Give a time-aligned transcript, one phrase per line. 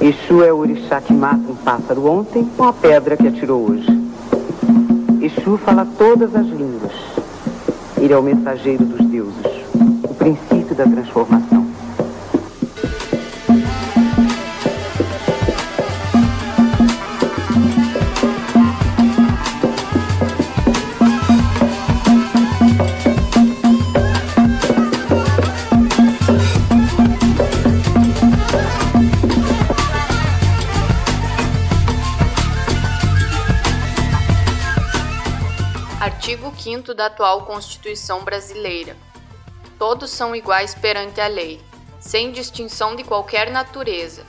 [0.00, 3.88] Exu é o orixá que mata um pássaro ontem com a pedra que atirou hoje.
[5.20, 6.92] Exu fala todas as línguas.
[7.96, 9.64] Ele é o mensageiro dos deuses,
[10.04, 11.65] o princípio da transformação.
[36.66, 38.96] 5 da atual Constituição Brasileira.
[39.78, 41.60] Todos são iguais perante a lei,
[42.00, 44.24] sem distinção de qualquer natureza,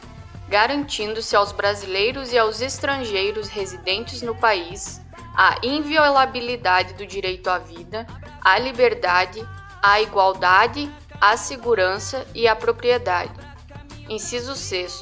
[0.47, 5.01] garantindo-se aos brasileiros e aos estrangeiros residentes no país
[5.35, 8.05] a inviolabilidade do direito à vida,
[8.39, 9.43] à liberdade,
[9.81, 13.33] à igualdade, à segurança e à propriedade.
[14.07, 15.01] Inciso 6.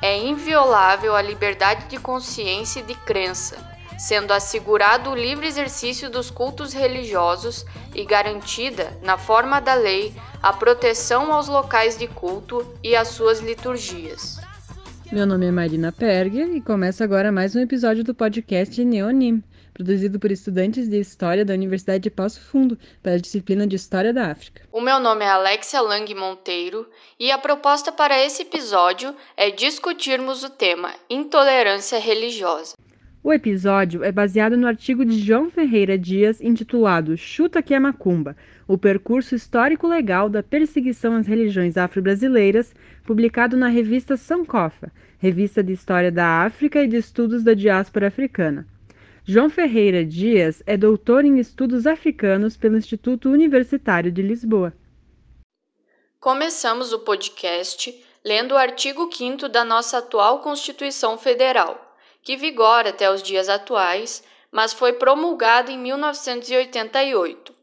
[0.00, 6.30] É inviolável a liberdade de consciência e de crença sendo assegurado o livre exercício dos
[6.30, 12.94] cultos religiosos e garantida, na forma da lei, a proteção aos locais de culto e
[12.94, 14.38] às suas liturgias.
[15.10, 20.18] Meu nome é Marina Perger e começa agora mais um episódio do podcast Neonim, produzido
[20.18, 24.30] por estudantes de História da Universidade de Passo Fundo para a disciplina de História da
[24.30, 24.62] África.
[24.72, 26.88] O meu nome é Alexia Lang Monteiro
[27.20, 32.75] e a proposta para esse episódio é discutirmos o tema intolerância religiosa.
[33.26, 38.36] O episódio é baseado no artigo de João Ferreira Dias intitulado Chuta que é Macumba,
[38.68, 42.72] o percurso histórico-legal da perseguição às religiões afro-brasileiras,
[43.04, 48.64] publicado na revista Sankofa, revista de História da África e de Estudos da Diáspora Africana.
[49.24, 54.72] João Ferreira Dias é doutor em Estudos Africanos pelo Instituto Universitário de Lisboa.
[56.20, 57.92] Começamos o podcast
[58.24, 61.85] lendo o artigo 5 da nossa atual Constituição Federal
[62.26, 67.54] que vigora até os dias atuais, mas foi promulgado em 1988.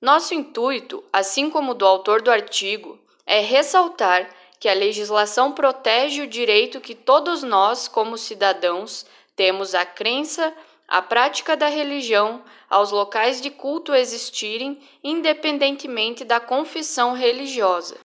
[0.00, 2.96] Nosso intuito, assim como do autor do artigo,
[3.26, 4.30] é ressaltar
[4.60, 10.54] que a legislação protege o direito que todos nós, como cidadãos, temos à crença,
[10.86, 17.98] à prática da religião, aos locais de culto existirem, independentemente da confissão religiosa.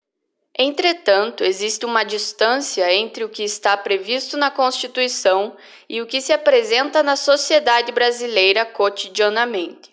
[0.57, 5.57] Entretanto, existe uma distância entre o que está previsto na Constituição
[5.89, 9.91] e o que se apresenta na sociedade brasileira cotidianamente.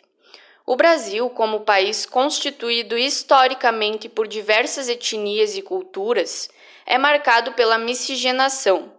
[0.66, 6.50] O Brasil, como país constituído historicamente por diversas etnias e culturas,
[6.84, 8.93] é marcado pela miscigenação.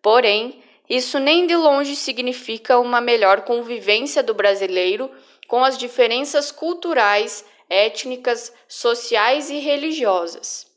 [0.00, 5.10] Porém, isso nem de longe significa uma melhor convivência do brasileiro
[5.46, 10.71] com as diferenças culturais, étnicas, sociais e religiosas.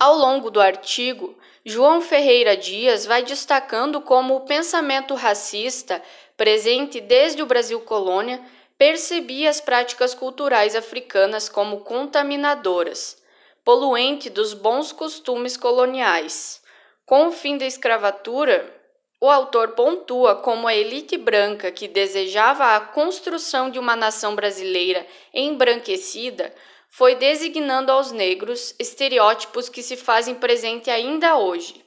[0.00, 6.02] Ao longo do artigo, João Ferreira Dias vai destacando como o pensamento racista,
[6.38, 8.40] presente desde o Brasil colônia,
[8.78, 13.22] percebia as práticas culturais africanas como contaminadoras,
[13.62, 16.62] poluente dos bons costumes coloniais.
[17.04, 18.74] Com o fim da escravatura,
[19.20, 25.06] o autor pontua como a elite branca que desejava a construção de uma nação brasileira
[25.34, 26.54] embranquecida
[26.90, 31.82] foi designando aos negros estereótipos que se fazem presente ainda hoje.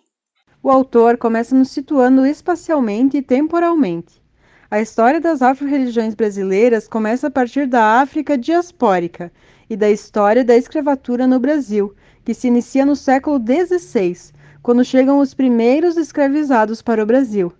[0.64, 4.24] O autor começa nos situando espacialmente e temporalmente.
[4.72, 9.32] A história das afro-religiões brasileiras começa a partir da África diaspórica
[9.70, 11.94] e da história da escravatura no Brasil,
[12.24, 14.34] que se inicia no século XVI,
[14.64, 17.52] quando chegam os primeiros escravizados para o Brasil,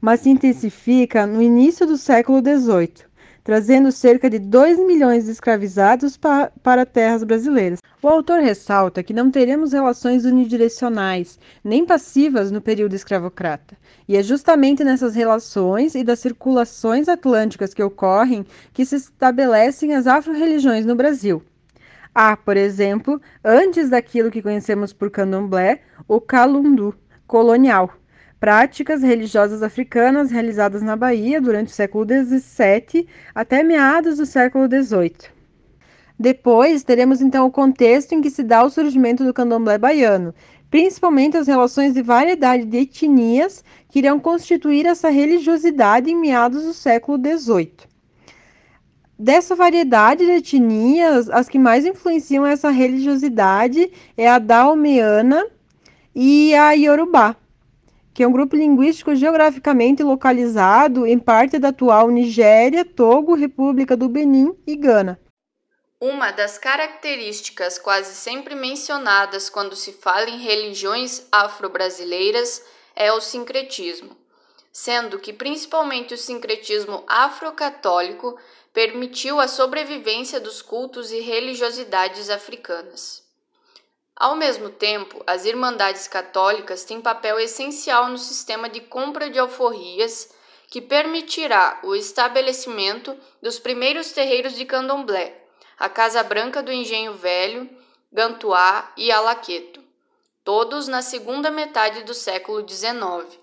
[0.00, 3.09] mas se intensifica no início do século XVIII,
[3.50, 7.80] trazendo cerca de 2 milhões de escravizados pa para terras brasileiras.
[8.00, 13.76] O autor ressalta que não teremos relações unidirecionais, nem passivas no período escravocrata.
[14.06, 20.06] E é justamente nessas relações e das circulações atlânticas que ocorrem que se estabelecem as
[20.06, 21.42] afro-religiões no Brasil.
[22.14, 26.94] Há, por exemplo, antes daquilo que conhecemos por candomblé, o calundu
[27.26, 27.90] colonial,
[28.40, 35.28] práticas religiosas africanas realizadas na Bahia durante o século XVII até meados do século XVIII.
[36.18, 40.34] Depois, teremos então o contexto em que se dá o surgimento do candomblé baiano,
[40.70, 46.72] principalmente as relações de variedade de etnias que irão constituir essa religiosidade em meados do
[46.72, 47.90] século XVIII.
[49.18, 55.46] Dessa variedade de etnias, as que mais influenciam essa religiosidade é a daomeana
[56.14, 57.36] e a iorubá
[58.12, 64.08] que é um grupo linguístico geograficamente localizado em parte da atual Nigéria, Togo, República do
[64.08, 65.20] Benin e Gana.
[66.00, 72.64] Uma das características quase sempre mencionadas quando se fala em religiões afro-brasileiras
[72.96, 74.16] é o sincretismo,
[74.72, 78.38] sendo que principalmente o sincretismo afrocatólico
[78.72, 83.19] permitiu a sobrevivência dos cultos e religiosidades africanas.
[84.20, 90.30] Ao mesmo tempo, as Irmandades Católicas têm papel essencial no sistema de compra de alforrias
[90.68, 95.40] que permitirá o estabelecimento dos primeiros terreiros de candomblé
[95.78, 97.66] a Casa Branca do Engenho Velho,
[98.12, 99.82] Gantuá e Alaqueto,
[100.44, 103.40] todos na segunda metade do século XIX.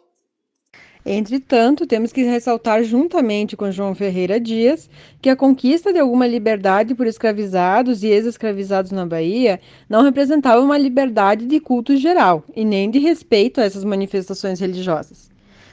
[1.10, 4.90] Entretanto, temos que ressaltar juntamente com João Ferreira Dias
[5.22, 9.58] que a conquista de alguma liberdade por escravizados e ex-escravizados na Bahia
[9.88, 15.30] não representava uma liberdade de culto geral e nem de respeito a essas manifestações religiosas.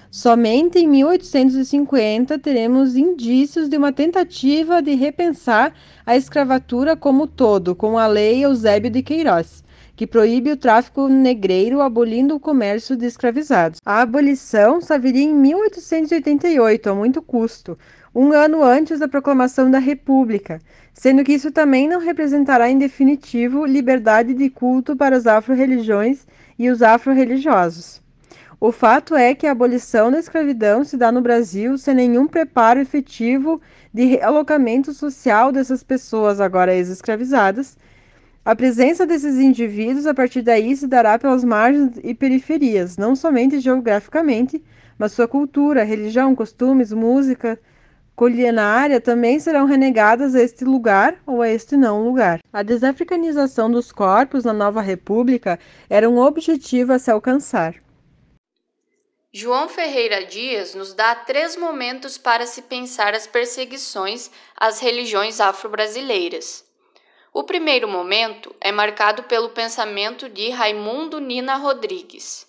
[0.09, 5.75] Somente em 1850 teremos indícios de uma tentativa de repensar
[6.07, 9.64] a escravatura como todo, com a Lei Eusébio de Queiroz,
[9.97, 13.81] que proíbe o tráfico negreiro, abolindo o comércio de escravizados.
[13.85, 17.79] A abolição só viria em 1888, a muito custo,
[18.15, 20.61] um ano antes da proclamação da República,
[20.93, 26.27] sendo que isso também não representará em definitivo liberdade de culto para as afro-religiões
[26.59, 28.03] e os afro-religiosos.
[28.61, 32.81] O fato é que a abolição da escravidão se dá no Brasil sem nenhum preparo
[32.81, 33.61] efetivo
[33.93, 37.77] de realocamento social dessas pessoas agora ex-escravizadas.
[38.45, 43.59] A presença desses indivíduos a partir daí se dará pelas margens e periferias, não somente
[43.59, 44.63] geograficamente,
[44.99, 47.59] mas sua cultura, religião, costumes, música,
[48.15, 52.41] culinária também serão renegadas a este lugar ou a este não lugar.
[52.53, 55.59] A desafricanização dos corpos na nova república
[55.89, 57.75] era um objetivo a se alcançar.
[59.33, 66.74] João Ferreira Dias nos dá três momentos para se pensar as perseguições às religiões afro-brasileiras.
[67.37, 72.47] O primeiro momento é marcado pelo pensamento de Raimundo Nina Rodrigues.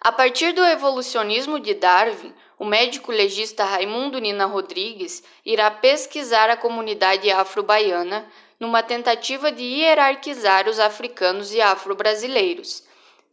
[0.00, 6.56] A partir do evolucionismo de Darwin, o médico legista Raimundo Nina Rodrigues irá pesquisar a
[6.56, 8.24] comunidade afro-baiana
[8.60, 12.86] numa tentativa de hierarquizar os africanos e afro-brasileiros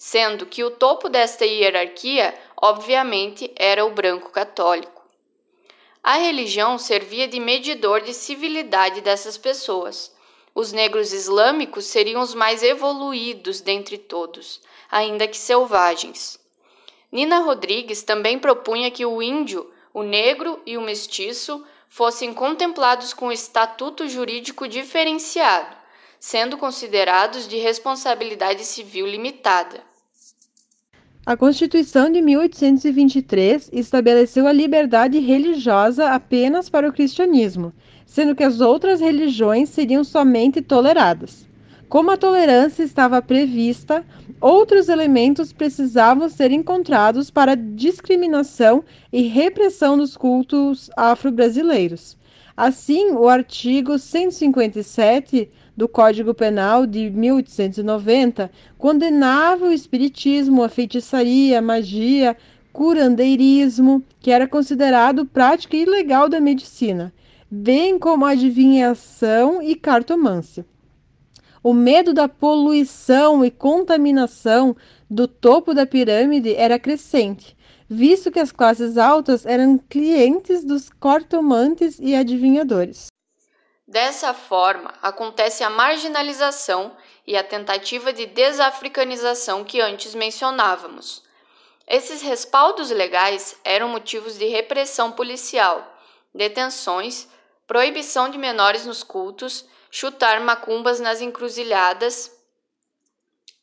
[0.03, 4.92] sendo que o topo desta hierarquia, obviamente, era o branco católico.
[6.05, 10.13] A religião servia de medidor de civilidade dessas pessoas.
[10.53, 14.59] Os negros islâmicos seriam os mais evoluídos dentre todos,
[14.91, 16.37] ainda que selvagens.
[17.09, 23.31] Nina Rodrigues também propunha que o índio, o negro e o mestiço fossem contemplados com
[23.31, 25.73] estatuto jurídico diferenciado,
[26.19, 29.81] sendo considerados de responsabilidade civil limitada.
[31.25, 37.71] A Constituição de 1823 estabeleceu a liberdade religiosa apenas para o cristianismo,
[38.05, 41.47] sendo que as outras religiões seriam somente toleradas.
[41.87, 44.05] Como a tolerância estava prevista,
[44.41, 52.17] outros elementos precisavam ser encontrados para discriminação e repressão dos cultos afro-brasileiros.
[52.57, 61.61] Assim, o artigo 157 do Código Penal de 1890 condenava o espiritismo, a feitiçaria, a
[61.61, 62.37] magia,
[62.71, 67.13] curandeirismo, que era considerado prática ilegal da medicina,
[67.49, 70.65] bem como adivinhação e cartomância.
[71.63, 74.75] O medo da poluição e contaminação
[75.09, 77.55] do topo da pirâmide era crescente,
[77.87, 83.12] visto que as classes altas eram clientes dos cartomantes e adivinhadores.
[83.93, 86.97] Dessa forma, acontece a marginalização
[87.27, 91.21] e a tentativa de desafricanização que antes mencionávamos.
[91.87, 95.95] Esses respaldos legais eram motivos de repressão policial,
[96.33, 97.27] detenções,
[97.67, 102.35] proibição de menores nos cultos, chutar macumbas nas encruzilhadas.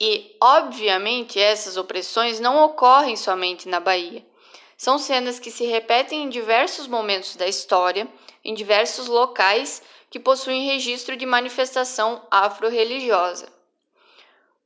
[0.00, 4.24] E, obviamente, essas opressões não ocorrem somente na Bahia.
[4.76, 8.08] São cenas que se repetem em diversos momentos da história,
[8.44, 13.46] em diversos locais que possuem registro de manifestação afro-religiosa.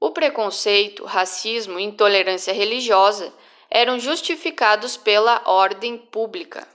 [0.00, 3.32] O preconceito, racismo e intolerância religiosa
[3.70, 6.66] eram justificados pela ordem pública.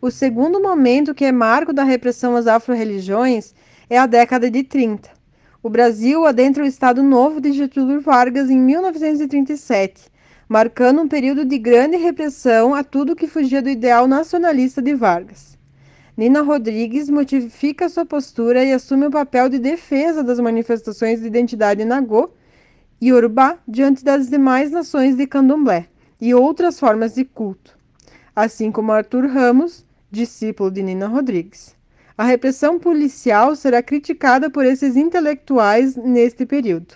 [0.00, 3.54] O segundo momento que é marco da repressão às afro-religiões
[3.88, 5.10] é a década de 30.
[5.62, 10.10] O Brasil adentra o Estado Novo de Getúlio Vargas em 1937,
[10.48, 15.55] marcando um período de grande repressão a tudo que fugia do ideal nacionalista de Vargas.
[16.16, 21.84] Nina Rodrigues modifica sua postura e assume o papel de defesa das manifestações de identidade
[21.84, 22.30] nagô
[22.98, 25.86] e urubá diante das demais nações de candomblé
[26.18, 27.78] e outras formas de culto,
[28.34, 31.76] assim como Arthur Ramos, discípulo de Nina Rodrigues.
[32.16, 36.94] A repressão policial será criticada por esses intelectuais neste período.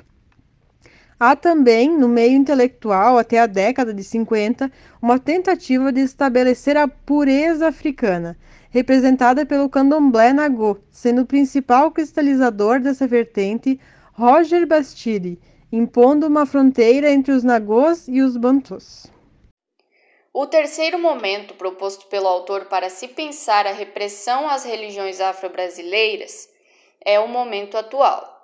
[1.18, 4.72] Há também, no meio intelectual, até a década de 50,
[5.02, 8.38] uma tentativa de estabelecer a pureza africana,
[8.70, 13.78] representada pelo candomblé nagô, sendo o principal cristalizador dessa vertente
[14.12, 15.38] Roger Bastide,
[15.72, 19.06] impondo uma fronteira entre os nagôs e os bantus.
[20.32, 26.48] O terceiro momento proposto pelo autor para se pensar a repressão às religiões afro-brasileiras
[27.04, 28.38] é o momento atual.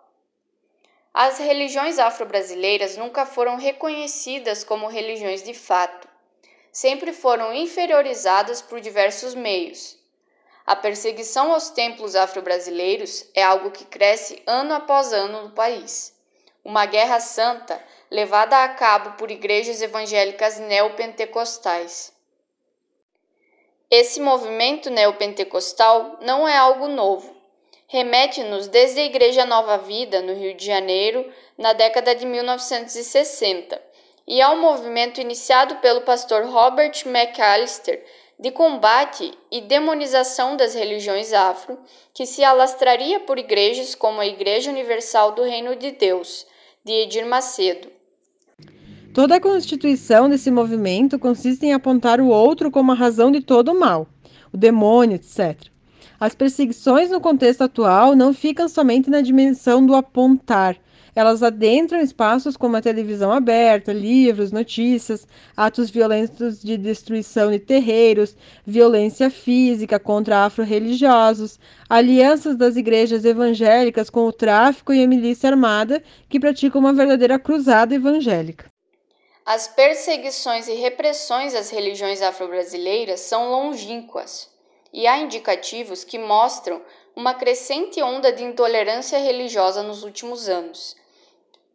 [1.14, 6.08] As religiões afro-brasileiras nunca foram reconhecidas como religiões de fato.
[6.72, 9.96] Sempre foram inferiorizadas por diversos meios.
[10.66, 16.12] A perseguição aos templos afro-brasileiros é algo que cresce ano após ano no país.
[16.64, 17.80] Uma guerra santa
[18.10, 22.12] levada a cabo por igrejas evangélicas neopentecostais.
[23.88, 27.36] Esse movimento neopentecostal não é algo novo.
[27.86, 33.80] Remete-nos desde a Igreja Nova Vida, no Rio de Janeiro, na década de 1960,
[34.26, 38.04] e um movimento iniciado pelo pastor Robert McAllister
[38.38, 41.78] de combate e demonização das religiões afro,
[42.12, 46.46] que se alastraria por igrejas como a Igreja Universal do Reino de Deus,
[46.84, 47.88] de Edir Macedo.
[49.14, 53.72] Toda a constituição desse movimento consiste em apontar o outro como a razão de todo
[53.72, 54.06] o mal,
[54.52, 55.70] o demônio, etc.
[56.20, 60.76] As perseguições no contexto atual não ficam somente na dimensão do apontar,
[61.16, 68.36] elas adentram espaços como a televisão aberta, livros, notícias, atos violentos de destruição de terreiros,
[68.66, 71.58] violência física contra afro-religiosos,
[71.88, 77.38] alianças das igrejas evangélicas com o tráfico e a milícia armada que praticam uma verdadeira
[77.38, 78.70] cruzada evangélica.
[79.46, 84.50] As perseguições e repressões às religiões afro-brasileiras são longínquas,
[84.92, 86.82] e há indicativos que mostram
[87.14, 90.94] uma crescente onda de intolerância religiosa nos últimos anos.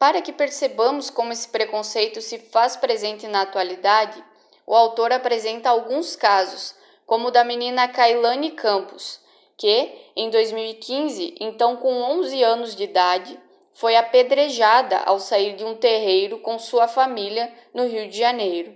[0.02, 4.24] Para que percebamos como esse preconceito se faz presente na atualidade,
[4.66, 6.74] o autor apresenta alguns casos,
[7.06, 9.20] como o da menina Kailane Campos,
[9.56, 13.40] que, em 2015, então com 11 anos de idade,
[13.74, 18.74] foi apedrejada ao sair de um terreiro com sua família no Rio de Janeiro.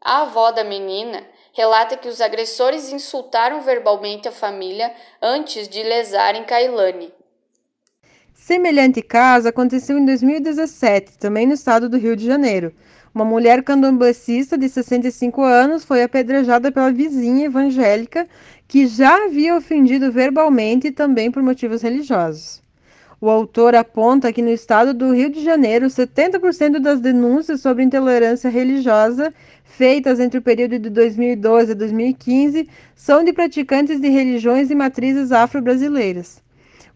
[0.00, 6.42] A avó da menina relata que os agressores insultaram verbalmente a família antes de lesarem
[6.42, 7.16] Kailane.
[8.40, 12.72] Semelhante caso aconteceu em 2017, também no estado do Rio de Janeiro.
[13.14, 18.26] Uma mulher candomblessista de 65 anos foi apedrejada pela vizinha evangélica
[18.66, 22.62] que já havia ofendido verbalmente também por motivos religiosos.
[23.20, 28.48] O autor aponta que no estado do Rio de Janeiro, 70% das denúncias sobre intolerância
[28.48, 34.74] religiosa feitas entre o período de 2012 a 2015 são de praticantes de religiões e
[34.76, 36.40] matrizes afro-brasileiras,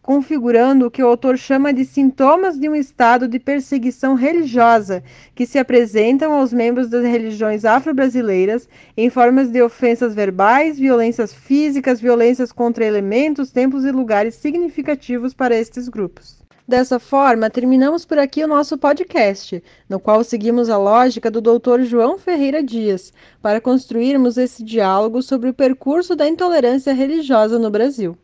[0.02, 5.46] configurando o que o autor chama de sintomas de um estado de perseguição religiosa que
[5.46, 12.50] se apresentam aos membros das religiões afro-brasileiras em formas de ofensas verbais, violências físicas, violências
[12.50, 16.42] contra elementos, templos e lugares significativos para estes grupos.
[16.66, 21.82] Dessa forma, terminamos por aqui o nosso podcast, no qual seguimos a lógica do Dr.
[21.82, 28.16] João Ferreira Dias, para construirmos esse diálogo sobre o percurso da intolerância religiosa no Brasil.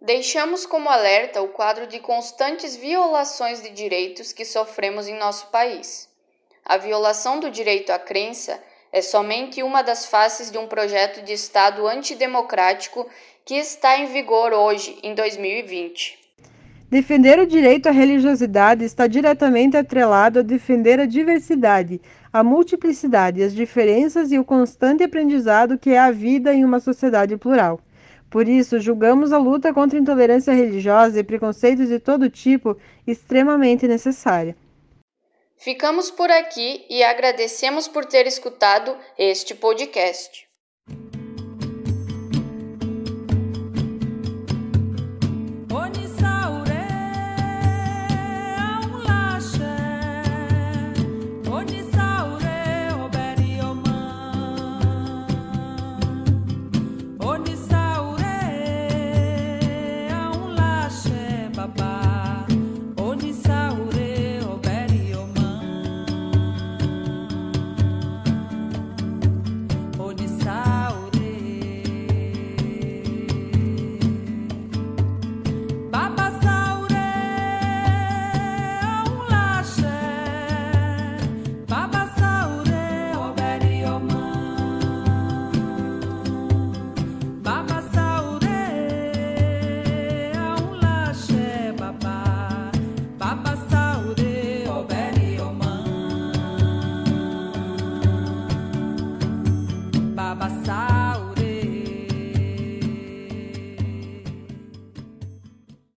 [0.00, 6.08] Deixamos como alerta o quadro de constantes violações de direitos que sofremos em nosso país.
[6.64, 8.62] A violação do direito à crença
[8.92, 13.08] é somente uma das faces de um projeto de Estado antidemocrático
[13.44, 16.16] que está em vigor hoje, em 2020.
[16.88, 22.00] Defender o direito à religiosidade está diretamente atrelado a defender a diversidade,
[22.32, 27.36] a multiplicidade, as diferenças e o constante aprendizado que é a vida em uma sociedade
[27.36, 27.80] plural.
[28.30, 34.56] Por isso, julgamos a luta contra intolerância religiosa e preconceitos de todo tipo extremamente necessária.
[35.56, 40.46] Ficamos por aqui e agradecemos por ter escutado este podcast.